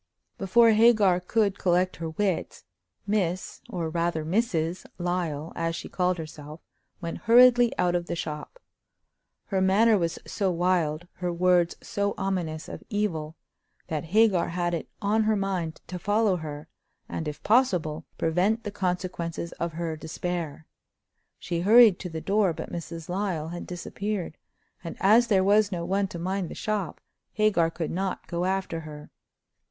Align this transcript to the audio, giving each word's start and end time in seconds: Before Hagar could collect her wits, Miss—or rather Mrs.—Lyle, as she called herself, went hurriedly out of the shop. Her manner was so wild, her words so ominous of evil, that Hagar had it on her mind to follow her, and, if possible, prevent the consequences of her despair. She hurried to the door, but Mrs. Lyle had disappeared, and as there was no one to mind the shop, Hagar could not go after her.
Before 0.39 0.71
Hagar 0.71 1.19
could 1.19 1.59
collect 1.59 1.97
her 1.97 2.09
wits, 2.09 2.63
Miss—or 3.05 3.87
rather 3.91 4.25
Mrs.—Lyle, 4.25 5.53
as 5.55 5.75
she 5.75 5.89
called 5.89 6.17
herself, 6.17 6.59
went 7.01 7.19
hurriedly 7.29 7.71
out 7.77 7.93
of 7.93 8.07
the 8.07 8.15
shop. 8.15 8.59
Her 9.45 9.61
manner 9.61 9.99
was 9.99 10.17
so 10.25 10.49
wild, 10.49 11.07
her 11.17 11.31
words 11.31 11.75
so 11.83 12.15
ominous 12.17 12.67
of 12.67 12.81
evil, 12.89 13.35
that 13.89 14.05
Hagar 14.05 14.49
had 14.49 14.73
it 14.73 14.89
on 15.03 15.25
her 15.25 15.35
mind 15.35 15.81
to 15.85 15.99
follow 15.99 16.37
her, 16.37 16.67
and, 17.07 17.27
if 17.27 17.43
possible, 17.43 18.07
prevent 18.17 18.63
the 18.63 18.71
consequences 18.71 19.51
of 19.59 19.73
her 19.73 19.95
despair. 19.95 20.65
She 21.37 21.59
hurried 21.59 21.99
to 21.99 22.09
the 22.09 22.21
door, 22.21 22.53
but 22.53 22.71
Mrs. 22.71 23.07
Lyle 23.07 23.49
had 23.49 23.67
disappeared, 23.67 24.35
and 24.83 24.97
as 24.99 25.27
there 25.27 25.43
was 25.43 25.71
no 25.71 25.85
one 25.85 26.07
to 26.07 26.17
mind 26.17 26.49
the 26.49 26.55
shop, 26.55 27.01
Hagar 27.33 27.69
could 27.69 27.91
not 27.91 28.25
go 28.25 28.45
after 28.45 28.79
her. 28.79 29.11